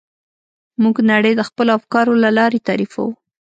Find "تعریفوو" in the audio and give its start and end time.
2.67-3.07